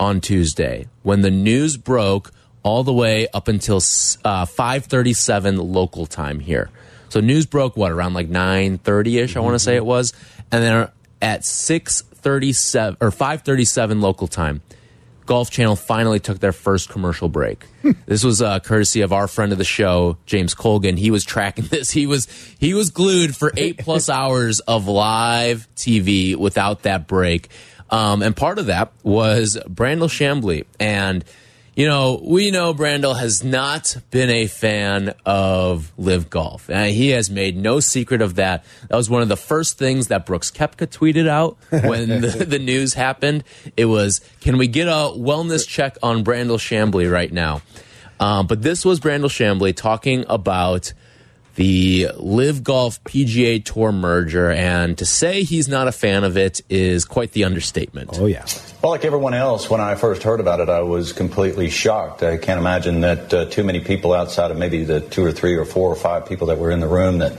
[0.00, 2.32] on Tuesday when the news broke
[2.62, 6.70] all the way up until uh, 5:37 local time here.
[7.08, 10.12] So news broke what around like 9:30 ish I want to say it was,
[10.50, 10.88] and then
[11.22, 14.62] at 6:37 or 5:37 local time.
[15.28, 17.66] Golf Channel finally took their first commercial break.
[18.06, 20.96] this was uh, courtesy of our friend of the show, James Colgan.
[20.96, 21.90] He was tracking this.
[21.90, 22.26] He was
[22.58, 27.48] he was glued for eight plus hours of live TV without that break.
[27.90, 30.64] Um, and part of that was Brandel Chamblee.
[30.80, 31.24] And
[31.78, 36.68] You know, we know Brandel has not been a fan of LIV golf.
[36.68, 38.64] And he has made no secret of that.
[38.88, 42.58] That was one of the first things that Brooks Koepka tweeted out when the, the
[42.58, 43.44] news happened.
[43.76, 47.62] It was, can we get a wellness check on Brandel Chamblee right now?
[48.18, 50.92] Um, but this was Brandel Chamblee talking about
[51.58, 56.60] the LIV Golf PGA Tour merger, and to say he's not a fan of it
[56.68, 58.10] is quite the understatement.
[58.12, 58.46] Oh, yeah.
[58.80, 62.22] Well, like everyone else, when I first heard about it, I was completely shocked.
[62.22, 65.56] I can't imagine that uh, too many people outside of maybe the two or three
[65.56, 67.32] or four or five people that were in the room that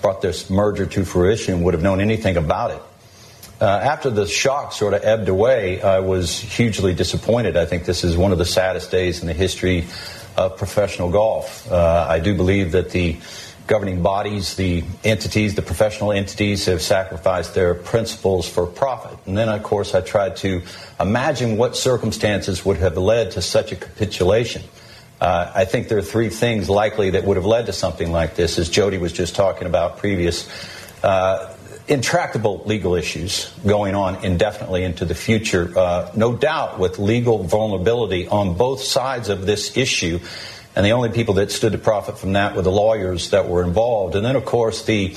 [0.00, 2.82] brought this merger to fruition would have known anything about it.
[3.60, 7.56] Uh, after the shock sort of ebbed away, I was hugely disappointed.
[7.56, 9.86] I think this is one of the saddest days in the history
[10.36, 11.70] of professional golf.
[11.70, 13.18] Uh, I do believe that the
[13.66, 19.18] governing bodies, the entities, the professional entities have sacrificed their principles for profit.
[19.26, 20.62] And then, of course, I tried to
[21.00, 24.62] imagine what circumstances would have led to such a capitulation.
[25.20, 28.34] Uh, I think there are three things likely that would have led to something like
[28.34, 30.48] this, as Jody was just talking about previous.
[31.02, 31.56] Uh,
[31.88, 35.72] intractable legal issues going on indefinitely into the future.
[35.76, 40.20] Uh, no doubt with legal vulnerability on both sides of this issue
[40.74, 43.62] and the only people that stood to profit from that were the lawyers that were
[43.62, 44.14] involved.
[44.14, 45.14] And then, of course, the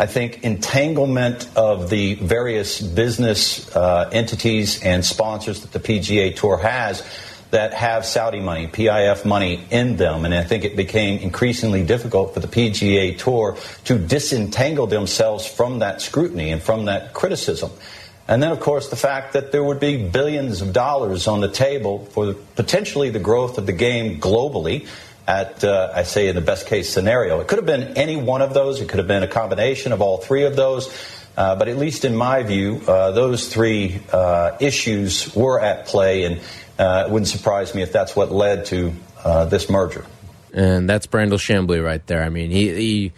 [0.00, 6.56] I think entanglement of the various business uh, entities and sponsors that the PGA Tour
[6.58, 7.02] has
[7.50, 10.24] that have Saudi money, PIF money in them.
[10.24, 15.80] And I think it became increasingly difficult for the PGA Tour to disentangle themselves from
[15.80, 17.70] that scrutiny and from that criticism.
[18.28, 21.48] And then, of course, the fact that there would be billions of dollars on the
[21.48, 24.86] table for potentially the growth of the game globally
[25.26, 27.40] at, uh, I say, in the best case scenario.
[27.40, 28.82] It could have been any one of those.
[28.82, 30.94] It could have been a combination of all three of those.
[31.38, 36.24] Uh, but at least in my view, uh, those three uh, issues were at play,
[36.24, 36.40] and
[36.78, 40.04] uh, it wouldn't surprise me if that's what led to uh, this merger.
[40.52, 42.24] And that's Brandel Chamblee right there.
[42.24, 43.12] I mean, he, he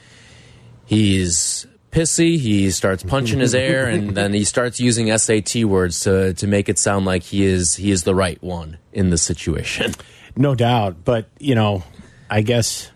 [0.84, 2.38] he's pissy.
[2.38, 6.68] He starts punching his air, and then he starts using SAT words to to make
[6.68, 9.92] it sound like he is he is the right one in the situation.
[10.36, 11.82] No doubt, but you know,
[12.28, 12.90] I guess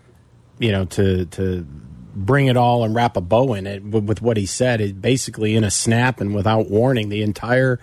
[0.59, 1.65] you know to to
[2.15, 4.79] bring it all and wrap a bow in it with, what he said.
[4.79, 7.79] It basically in a snap and without warning, the entire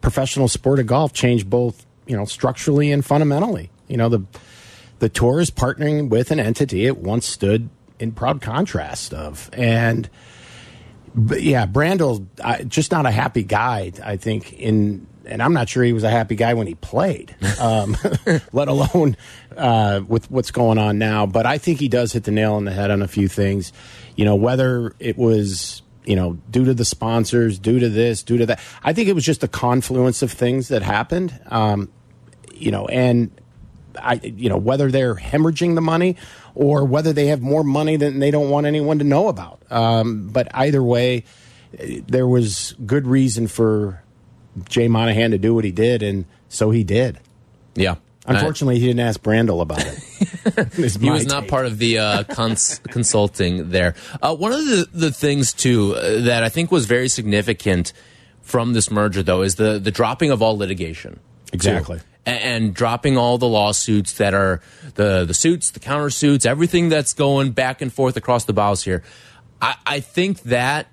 [0.00, 3.70] professional sport of golf changed both you know structurally and fundamentally.
[3.88, 4.24] You know the
[5.00, 10.08] the tour is partnering with an entity it once stood in proud contrast of and
[11.14, 13.92] but yeah, Brandel, uh, just not a happy guy.
[14.02, 17.34] I think in, and I'm not sure he was a happy guy when he played,
[17.60, 17.96] um,
[18.52, 19.16] let alone
[19.56, 21.26] uh, with what's going on now.
[21.26, 23.72] But I think he does hit the nail on the head on a few things.
[24.16, 28.38] You know, whether it was you know due to the sponsors, due to this, due
[28.38, 28.60] to that.
[28.82, 31.38] I think it was just a confluence of things that happened.
[31.46, 31.90] Um,
[32.52, 33.30] you know, and
[34.00, 36.16] I, you know, whether they're hemorrhaging the money
[36.54, 39.60] or whether they have more money than they don't want anyone to know about.
[39.70, 41.24] Um, but either way,
[42.06, 44.02] there was good reason for
[44.68, 47.18] Jay Monahan to do what he did, and so he did.
[47.74, 47.96] Yeah.
[48.26, 50.72] Unfortunately, he didn't ask Brandel about it.
[50.98, 53.94] he was not part of the uh, cons consulting there.
[54.22, 57.92] Uh, one of the, the things, too, uh, that I think was very significant
[58.40, 61.20] from this merger, though, is the, the dropping of all litigation.
[61.52, 61.98] Exactly.
[61.98, 64.60] Too and dropping all the lawsuits that are
[64.94, 69.02] the the suits, the countersuits, everything that's going back and forth across the bows here.
[69.60, 70.86] I, I think that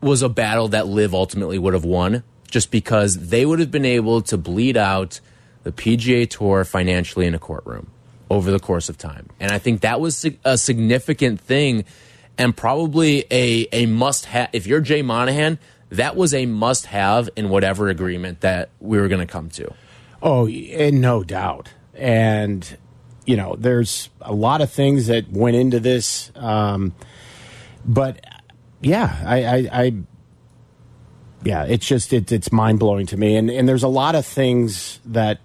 [0.00, 3.84] was a battle that LIV ultimately would have won, just because they would have been
[3.84, 5.20] able to bleed out
[5.62, 7.90] the PGA Tour financially in a courtroom
[8.28, 11.84] over the course of time, and I think that was a significant thing,
[12.36, 14.48] and probably a a must have.
[14.52, 15.58] If you're Jay Monahan,
[15.90, 19.72] that was a must have in whatever agreement that we were going to come to.
[20.22, 21.70] Oh, and no doubt.
[21.94, 22.78] And,
[23.26, 26.30] you know, there's a lot of things that went into this.
[26.36, 26.94] Um,
[27.84, 28.24] but
[28.80, 29.92] yeah, I, I, I
[31.42, 33.36] yeah, it's just, it, it's mind blowing to me.
[33.36, 35.40] And, and there's a lot of things that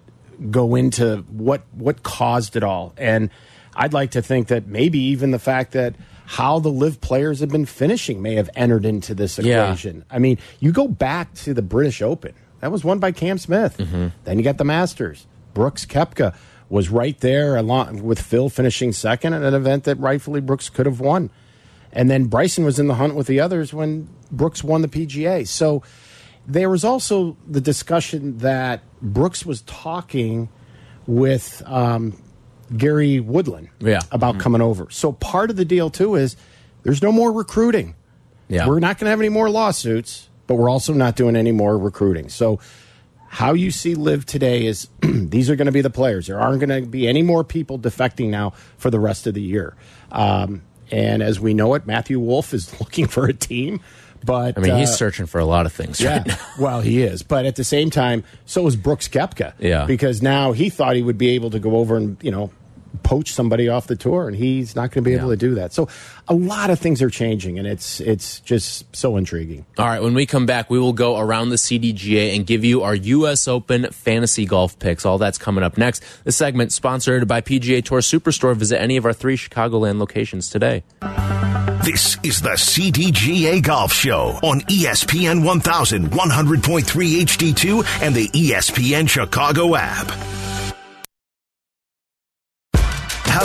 [0.50, 2.94] go into what, what caused it all.
[2.96, 3.30] And
[3.74, 5.96] I'd like to think that maybe even the fact that,
[6.28, 9.96] how the LIV players have been finishing may have entered into this equation.
[9.96, 10.14] Yeah.
[10.14, 12.34] I mean, you go back to the British Open.
[12.60, 13.78] That was won by Cam Smith.
[13.78, 14.12] Mm -hmm.
[14.24, 15.26] Then you got the Masters.
[15.54, 16.34] Brooks Koepka
[16.68, 20.86] was right there along with Phil finishing second at an event that rightfully Brooks could
[20.86, 21.30] have won.
[21.92, 25.46] And then Bryson was in the hunt with the others when Brooks won the PGA.
[25.46, 25.82] So
[26.46, 30.48] there was also the discussion that Brooks was talking
[31.06, 32.20] with um,
[32.76, 34.00] Gary Woodland yeah.
[34.10, 34.42] about mm -hmm.
[34.42, 34.86] coming over.
[34.90, 36.36] So part of the deal too is
[36.82, 37.94] there's no more recruiting.
[38.48, 38.66] Yeah.
[38.66, 41.78] We're not going to have any more lawsuits but we're also not doing any more
[41.78, 42.28] recruiting.
[42.28, 42.58] So
[43.28, 46.26] how you see LIV today is these are going to be the players.
[46.26, 49.42] There aren't going to be any more people defecting now for the rest of the
[49.42, 49.76] year.
[50.10, 53.80] Um, and as we know it, Matthew Wolff is looking for a team.
[54.24, 56.38] But I mean, he's uh, searching for a lot of things yeah, right now.
[56.58, 57.22] well, he is.
[57.22, 59.52] But at the same time, so is Brooks Koepka.
[59.60, 59.84] Yeah.
[59.84, 62.50] Because now he thought he would be able to go over and, you know,
[63.02, 65.34] poach somebody off the tour, and he's not going to be able Yeah.
[65.34, 65.72] to do that.
[65.72, 65.88] So
[66.28, 69.64] a lot of things are changing, and it's it's just so intriguing.
[69.78, 72.82] All right, when we come back, we will go around the CDGA and give you
[72.82, 73.48] our U.S.
[73.48, 75.06] Open fantasy golf picks.
[75.06, 76.02] All that's coming up next.
[76.24, 78.54] This segment sponsored by PGA Tour Superstore.
[78.56, 80.82] Visit any of our three Chicagoland locations today.
[81.84, 86.82] This is the CDGA Golf Show on E ESPN 1100.3
[87.22, 90.08] HD2 and the E ESPN Chicago app.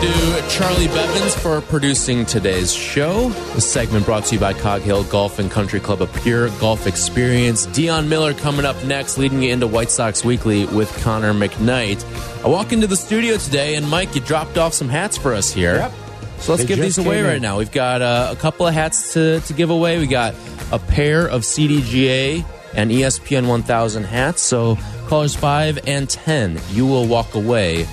[0.00, 3.30] You to Charlie Bevins for producing today's show.
[3.54, 6.86] This segment brought to you by Cog Hill Golf and Country Club, a pure golf
[6.86, 7.66] experience.
[7.66, 12.04] Dion Miller coming up next, leading you into White Sox Weekly with Connor McKnight.
[12.44, 15.52] I walk into the studio today, and Mike, you dropped off some hats for us
[15.52, 15.74] here.
[15.76, 15.92] Yep.
[16.38, 17.42] So let's They give these away right in.
[17.42, 17.58] now.
[17.58, 19.98] We've got uh, a couple of hats to, to give away.
[19.98, 20.34] We got
[20.70, 22.44] a pair of CDGA
[22.74, 24.42] and ESPN 1000 hats.
[24.42, 24.78] So
[25.08, 27.88] callers 5 and 10, you will walk away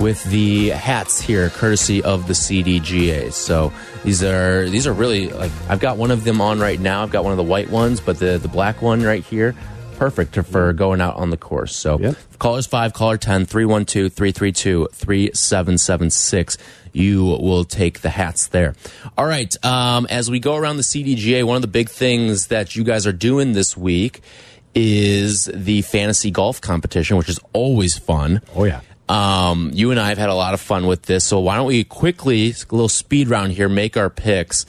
[0.00, 3.32] with the hats here courtesy of the CDGA.
[3.32, 3.72] So
[4.02, 7.02] these are these are really like I've got one of them on right now.
[7.02, 9.54] I've got one of the white ones, but the the black one right here
[9.96, 11.76] perfect for going out on the course.
[11.76, 12.16] So Yep.
[12.38, 16.56] callers 5, caller 10 312 332 3776
[16.92, 18.74] you will take the hats there.
[19.16, 19.54] All right.
[19.64, 23.06] Um, as we go around the CDGA, one of the big things that you guys
[23.06, 24.22] are doing this week
[24.74, 28.40] is the fantasy golf competition, which is always fun.
[28.56, 28.80] Oh yeah.
[29.10, 31.24] Um, you and I have had a lot of fun with this.
[31.24, 34.66] So why don't we quickly, a little speed round here, make our picks.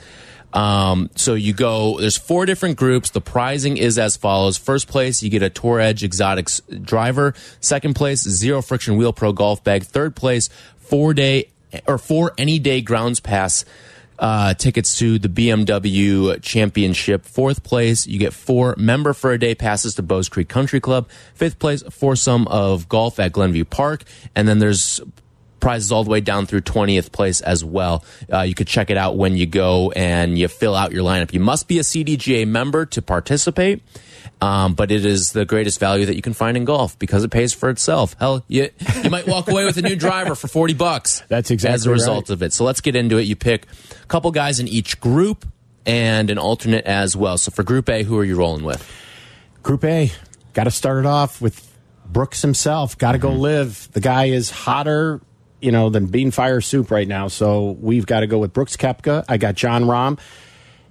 [0.52, 3.12] Um, so you go, there's four different groups.
[3.12, 4.58] The pricing is as follows.
[4.58, 7.36] First place, you get a Tour Edge Exotics driver.
[7.60, 9.84] Second place, Zero Friction Wheel Pro Golf Bag.
[9.84, 11.50] Third place, four day
[11.86, 13.64] or four any day grounds pass
[14.22, 17.26] uh, tickets to the BMW Championship.
[17.26, 21.09] Fourth place, you get four member for a day passes to Bowes Creek Country Club.
[21.34, 24.03] Fifth place, foursome of golf at Glenview Park.
[24.36, 25.01] And then there's
[25.59, 28.05] prizes all the way down through 20th place as well.
[28.32, 31.34] Uh, you could check it out when you go and you fill out your lineup.
[31.34, 33.82] You must be a CDGA member to participate.
[34.41, 37.30] Um, but it is the greatest value that you can find in golf because it
[37.30, 38.15] pays for itself.
[38.19, 38.69] Hell, you,
[39.03, 41.22] you might walk away with a new driver for 40 bucks.
[41.30, 42.34] That's exactly as a result right.
[42.34, 42.53] of it.
[42.53, 43.24] So let's get into it.
[43.24, 43.67] You pick
[44.01, 45.45] a couple guys in each group
[45.86, 47.38] and an alternate as well.
[47.38, 48.88] So for Group A, who are you rolling with?
[49.63, 50.11] Group A,
[50.53, 51.67] got to start it off with
[52.05, 52.97] Brooks himself.
[52.97, 53.91] Got to go LIV.
[53.93, 55.22] The guy is hotter,
[55.61, 57.28] you know, than bean fire soup right now.
[57.28, 59.26] So we've got to go with Brooks Koepka.
[59.30, 60.19] I got Jon Rahm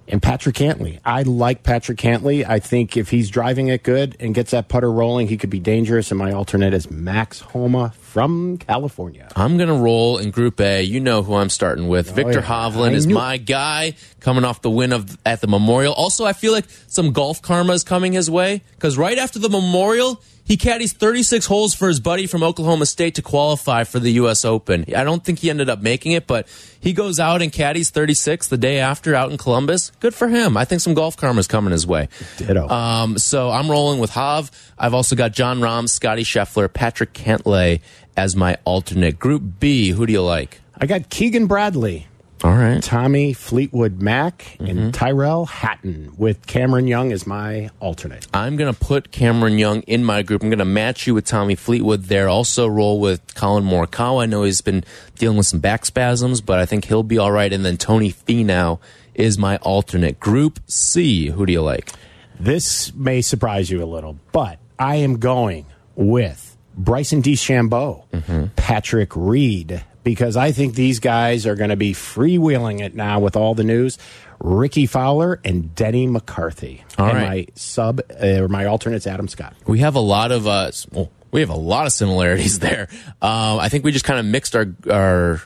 [0.07, 0.99] and Patrick Cantlay.
[1.05, 2.45] I like Patrick Cantlay.
[2.47, 5.59] I think if he's driving it good and gets that putter rolling, he could be
[5.59, 6.11] dangerous.
[6.11, 9.29] And my alternate is Max Homa from California.
[9.35, 10.81] I'm going to roll in Group A.
[10.83, 12.11] You know who I'm starting with.
[12.11, 12.45] Oh, Viktor yeah.
[12.45, 15.93] Hovland I is knew- my guy coming off the win of at the Memorial.
[15.93, 19.49] Also, I feel like some golf karma is coming his way because right after the
[19.49, 20.21] Memorial,
[20.51, 24.43] he caddies 36 holes for his buddy from Oklahoma State to qualify for the U.S.
[24.43, 24.83] Open.
[24.93, 26.45] I don't think he ended up making it, but
[26.77, 29.93] he goes out and caddies 36 the day after out in Columbus.
[30.01, 30.57] Good for him.
[30.57, 32.09] I think some golf karma is coming his way.
[32.35, 32.67] Ditto.
[32.67, 34.51] Um, so I'm rolling with Hav.
[34.77, 37.79] I've also got Jon Rahm, Scotty Scheffler, Patrick Cantlay
[38.17, 39.19] as my alternate.
[39.19, 40.59] Group B, who do you like?
[40.77, 42.07] I got Keegan Bradley.
[42.43, 42.81] All right.
[42.81, 44.65] Tommy Fleetwood Mac Mm-hmm.
[44.65, 48.25] and Tyrrell Hatton with Cameron Young as my alternate.
[48.33, 50.41] I'm going to put Cameron Young in my group.
[50.43, 52.27] I'm going to match you with Tommy Fleetwood there.
[52.29, 54.23] Also roll with Collin Morikawa.
[54.23, 54.83] I know he's been
[55.15, 57.51] dealing with some back spasms, but I think he'll be all right.
[57.51, 58.79] And then Tony Finau
[59.13, 60.19] is my alternate.
[60.19, 61.91] Group C, who do you like?
[62.39, 65.65] This may surprise you a little, but I am going
[65.95, 68.45] with Bryson DeChambeau, Mm-hmm.
[68.55, 73.35] Patrick Reed, because I think these guys are going to be freewheeling it now with
[73.35, 73.97] all the news.
[74.39, 76.83] Rickie Fowler and Denny McCarthy.
[76.97, 77.27] All and right.
[77.27, 79.55] my sub uh, or my alternate's Adam Scott.
[79.67, 82.87] We have a lot of uh, well, we have a lot of similarities there.
[83.21, 85.41] Um, I think we just kind of mixed our our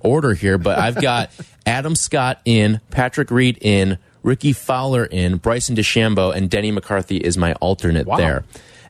[0.00, 1.30] order here, but I've got
[1.66, 7.36] Adam Scott in, Patrick Reed in, Rickie Fowler in, Bryson DeChambeau, and Denny McCarthy is
[7.36, 8.16] my alternate Wow.
[8.16, 8.44] there.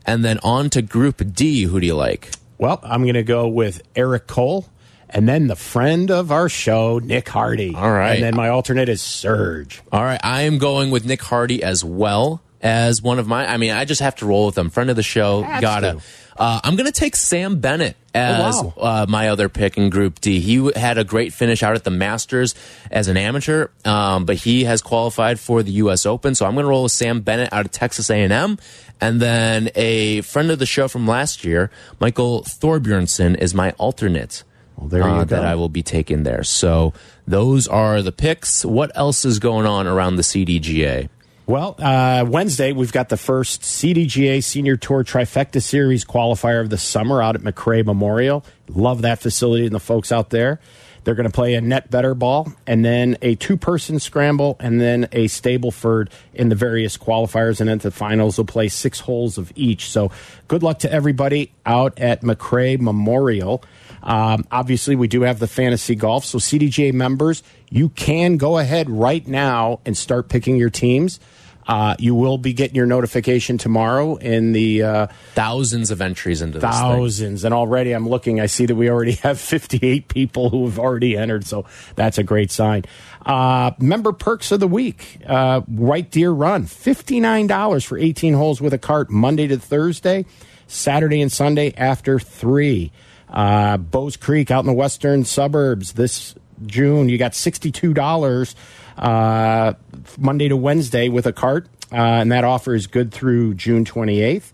[0.04, 1.62] And then on to Group D.
[1.62, 2.30] Who do you like?
[2.58, 4.66] Well, I'm going to go with Eric Cole
[5.10, 7.74] and then the friend of our show, Nick Hardy.
[7.74, 8.14] All right.
[8.14, 9.80] And then my alternate is Surge.
[9.92, 13.46] All right, I am going with Nick Hardy as well as one of my.
[13.50, 14.70] I mean, I just have to roll with him.
[14.70, 15.92] Friend of the show, Has gotta.
[15.94, 16.00] to.
[16.40, 20.20] Uh, I'm going to take Sam Bennett as Oh, uh, my other pick in Group
[20.20, 20.38] D.
[20.38, 22.54] He w- had a great finish out at the Masters
[22.92, 26.06] as an amateur, um, but he has qualified for the U.S.
[26.06, 26.36] Open.
[26.36, 28.56] So I'm going to roll with Sam Bennett out of Texas A&M,
[29.00, 34.44] and then a friend of the show from last year, Michael Thorbjornsen, is my alternate.
[34.78, 35.36] Well, there you uh, go.
[35.36, 36.44] That I will be taking there.
[36.44, 36.92] So
[37.26, 38.64] those are the picks.
[38.64, 41.08] What else is going on around the CDGA?
[41.46, 46.78] Well, uh, Wednesday, we've got the first CDGA Senior Tour Trifecta Series qualifier of the
[46.78, 48.44] summer out at McRae Memorial.
[48.68, 50.60] Love that facility and the folks out there.
[51.04, 54.78] They're going to play a net better ball and then a two person scramble and
[54.78, 57.60] then a Stableford in the various qualifiers.
[57.60, 59.88] And then the finals will play six holes of each.
[59.88, 60.10] So
[60.48, 63.64] good luck to everybody out at McRae Memorial.
[64.02, 66.24] Um, obviously, we do have the fantasy golf.
[66.24, 71.20] So, CDGA members, you can go ahead right now and start picking your teams.
[71.66, 76.58] Uh, you will be getting your notification tomorrow in the uh, Thousands of entries into
[76.58, 76.72] this thing.
[76.80, 77.44] thousands.
[77.44, 81.14] And already I'm looking, I see that we already have 58 people who have already
[81.14, 81.44] entered.
[81.44, 82.84] So that's a great sign.
[83.26, 88.72] Uh, member perks of the week uh, White Deer Run, $59 for 18 holes with
[88.72, 90.24] a cart, Monday to Thursday,
[90.68, 92.90] Saturday and Sunday after 3.
[93.30, 96.34] Uh, Bowes Creek out in the western suburbs this
[96.66, 98.54] June, you got $62
[98.96, 99.74] uh,
[100.18, 101.68] Monday to Wednesday with a cart.
[101.90, 104.52] Uh, and that offer is good through June 28th.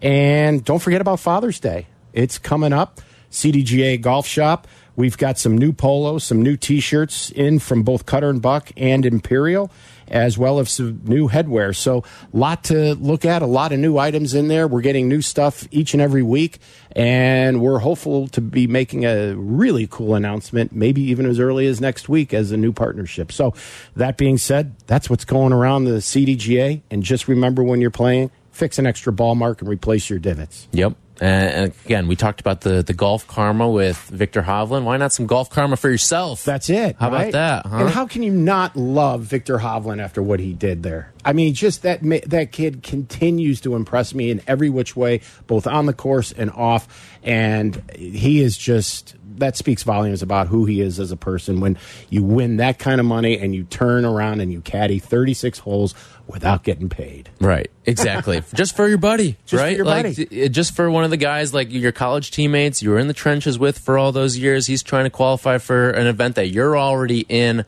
[0.00, 1.86] And don't forget about Father's Day.
[2.12, 3.00] It's coming up.
[3.30, 4.66] CDGA Golf Shop.
[4.96, 8.72] We've got some new polos, some new t shirts in from both Cutter and Buck
[8.76, 9.70] and Imperial,
[10.10, 11.74] as well as some new headwear.
[11.74, 14.66] So, a lot to look at, a lot of new items in there.
[14.66, 16.58] We're getting new stuff each and every week,
[16.92, 21.80] and we're hopeful to be making a really cool announcement, maybe even as early as
[21.80, 23.32] next week as a new partnership.
[23.32, 23.54] So,
[23.96, 26.82] that being said, that's what's going around the CDGA.
[26.90, 30.68] And just remember when you're playing, fix an extra ball mark and replace your divots.
[30.72, 30.94] Yep.
[31.20, 34.84] And again, we talked about the, the golf karma with Viktor Hovland.
[34.84, 36.44] Why not some golf karma for yourself?
[36.44, 36.96] That's it.
[36.98, 37.76] How about that, huh?
[37.78, 41.12] And how can you not love Viktor Hovland after what he did there?
[41.24, 42.00] I mean, just that
[42.30, 46.50] that kid continues to impress me in every which way, both on the course and
[46.52, 47.16] off.
[47.22, 51.60] And he is just that speaks volumes about who he is as a person.
[51.60, 51.78] When
[52.10, 55.94] you win that kind of money and you turn around and you caddy 36 holes
[56.26, 57.30] without getting paid.
[57.40, 57.70] Right.
[57.86, 58.42] Exactly.
[58.54, 59.36] just for your buddy.
[59.46, 59.76] Just for right.
[59.76, 60.48] your like buddy.
[60.48, 63.58] just for one of the guys like your college teammates you were in the trenches
[63.58, 64.66] with for all those years.
[64.66, 67.64] He's trying to qualify for an event that you're already in.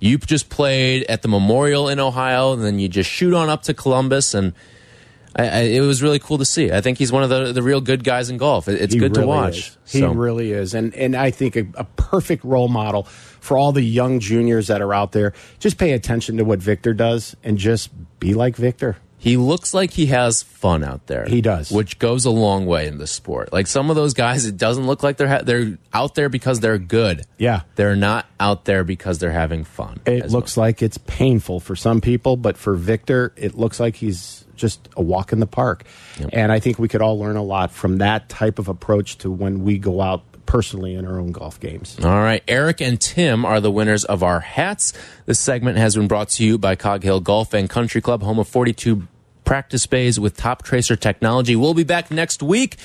[0.00, 3.64] You just played at the Memorial in Ohio, and then you just shoot on up
[3.64, 4.54] to Columbus, and
[5.36, 6.72] I, I, it was really cool to see.
[6.72, 8.66] I think he's one of the, the real good guys in golf.
[8.68, 9.58] It- it's He good to watch.
[9.58, 9.78] is.
[9.86, 13.72] He So- really is, and and I think a, a perfect role model for all
[13.72, 15.32] the young juniors that are out there.
[15.60, 18.96] Just pay attention to what Viktor does, and just be like Viktor.
[19.18, 21.26] He looks like he has fun out there.
[21.26, 21.70] He does.
[21.70, 23.52] which goes a long way in this sport.
[23.52, 26.60] Like some of those guys, it doesn't look like they're ha- they're out there because
[26.60, 27.26] they're good.
[27.36, 27.60] Yeah.
[27.76, 30.00] they're not out there because they're having fun.
[30.06, 33.96] It as looks like it's painful for some people, but for Viktor, it looks like
[33.96, 35.84] he's just a walk in the park.
[36.32, 39.30] And I think we could all learn a lot from that type of approach to
[39.30, 41.96] when we go out personally in our own golf games.
[42.02, 44.92] All right, Eric and Tim are the winners of our hats.
[45.26, 48.38] This segment has been brought to you by Cog Hill Golf and Country Club, home
[48.38, 49.06] of 42
[49.44, 51.56] practice bays with Toptracer technology.
[51.56, 52.76] We'll be back next week.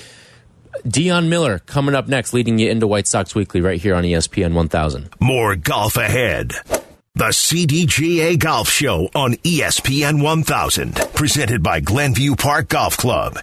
[0.86, 4.12] Dion Miller coming up next, leading you into White Sox Weekly right here on E
[4.12, 5.08] ESPN 1000.
[5.20, 6.52] More golf ahead.
[7.16, 13.38] The CDGA Golf Show on ESPN 1000, presented by Glenview Park Golf Club.